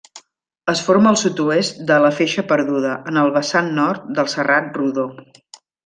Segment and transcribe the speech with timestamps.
[0.71, 5.07] Es forma al sud-oest de la Feixa Perduda, en el vessant nord del Serrat Rodó.